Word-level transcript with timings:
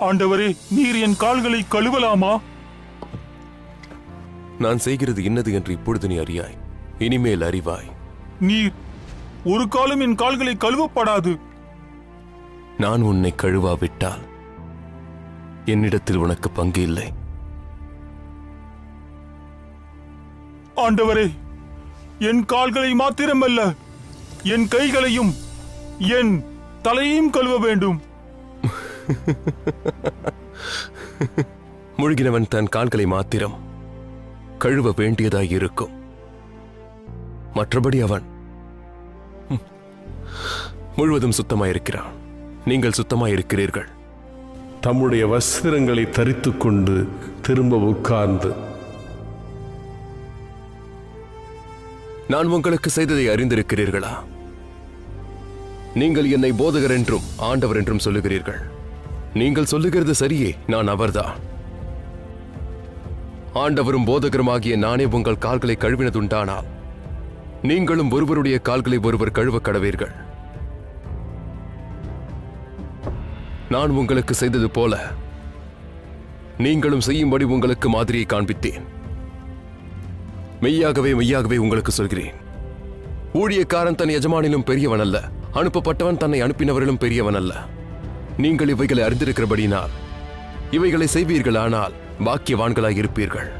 ஆண்டவரே 0.00 0.56
நீர் 0.70 0.96
என் 0.96 1.16
கால்களை 1.16 1.64
கழுவலாமா? 1.70 2.40
நான் 4.58 4.78
செய்கிறது 4.78 5.24
இன்னது 5.24 5.52
என்று 5.52 5.72
இப்பொழுது 5.72 6.08
நீ 6.08 6.16
அறியாய். 6.16 6.58
இனிமேல் 6.98 7.40
அறிவாய். 7.40 7.90
நீர் 8.40 8.72
ஒரு 9.44 9.68
காலம் 9.68 10.00
என் 10.00 10.14
கால்களை 10.14 10.56
கழுவப்படாது. 10.56 11.38
நான் 12.78 13.02
உன்னை 13.02 13.34
கழுவாவிட்டால் 13.36 14.28
என்னிடத்தில் 15.64 16.16
உனக்கு 16.16 16.50
பங்கு 16.50 16.82
இல்லை. 16.82 17.12
ஆண்டவரே 20.76 21.30
என் 22.18 22.44
கால்களை 22.44 22.92
மாத்திரமல்ல 22.92 23.76
என் 24.42 24.68
கைகளையும் 24.68 25.34
என் 25.98 26.44
தலையையும் 26.82 27.30
கழுவ 27.30 27.58
வேண்டும். 27.58 28.00
முழுகினவன் 31.96 32.48
தன் 32.48 32.68
கால்களை 32.68 33.06
மாத்திரம் 33.06 33.58
கழுவ 34.58 34.90
வேண்டியதாய் 34.90 35.50
இருக்கும் 35.50 35.90
மற்றபடி 37.54 38.02
அவன் 38.02 38.22
முழுவதும் 40.96 41.30
சுத்தமாயிருக்கிறான். 41.30 42.10
நீங்கள் 42.64 42.90
சுத்தமாயிருக்கிறீர்கள். 42.90 43.86
தம்முடைய 44.80 45.26
வஸ்திரங்களை 45.26 46.10
தரித்துக் 46.10 46.60
கொண்டு 46.60 47.08
திரும்ப 47.42 47.76
உட்கார்ந்து. 47.76 48.54
நான் 52.28 52.46
உங்களுக்கு 52.46 52.90
செய்ததை 52.90 53.28
அறிந்திருக்கிறீர்களா? 53.28 54.12
நீங்கள் 55.94 56.30
என்னை 56.30 56.52
போதகர் 56.52 56.90
என்றும் 56.90 57.22
ஆண்டவர் 57.36 57.76
என்றும் 57.76 58.04
சொல்லுகிறீர்கள். 58.04 58.60
நீங்கள் 59.34 59.64
சொல்லுகிறது 59.64 60.12
சரியே 60.12 60.54
நான் 60.66 60.88
அவர்தான் 60.88 61.48
ஆண்டவரும் 63.54 64.06
போதகருமாகிய 64.06 64.76
நானே 64.76 65.04
உங்கள் 65.04 65.38
கால்களை 65.38 65.76
கழுவினதுண்டானால் 65.78 66.68
நீங்களும் 67.62 68.10
ஒருவருடைய 68.10 68.58
கால்களை 68.58 68.98
ஒருவர் 68.98 69.30
கழுவ 69.30 69.58
கடவீர்கள். 69.58 70.12
நான் 73.68 73.90
உங்களுக்கு 73.90 74.34
செய்தது 74.34 74.70
போல 74.70 75.12
நீங்களும் 76.58 77.00
செய்யும்படி 77.00 77.44
உங்களுக்கு 77.44 77.88
மாதிரியை 77.88 78.26
காண்பித்தேன். 78.28 78.86
மெய்யாகவே 80.60 81.14
மெய்யாகவே 81.14 81.56
உங்களுக்கு 81.56 81.92
சொல்கிறேன். 81.92 82.32
ஊழியக்காரன் 83.34 83.94
தன் 83.94 84.16
எஜமானிலும் 84.18 84.64
பெரியவன் 84.64 85.00
அல்ல 85.00 85.30
அனுப்பப்பட்டவன் 85.54 86.16
தன்னை 86.16 86.42
அனுப்பினவரிலும் 86.42 86.98
பெரியவன் 86.98 87.34
அல்ல 87.34 87.68
நீங்கள் 88.36 88.68
இவைகளை 88.68 89.02
அறிந்திருக்கிறபடினால் 89.04 89.94
இவைகளை 90.70 91.06
செய்வீர்களானால் 91.06 91.96
பாக்கியவான்களாய் 92.24 92.98
இருப்பீர்கள் 92.98 93.50